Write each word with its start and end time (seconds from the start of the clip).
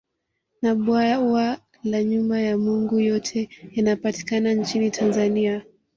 Na 0.61 0.71
Bwawa 0.77 1.57
la 1.83 2.03
Nyumba 2.03 2.39
ya 2.39 2.57
Mungu 2.57 2.99
yote 2.99 3.49
yanapatikana 3.75 4.53
nchini 4.53 4.91
Tanzania 4.91 5.63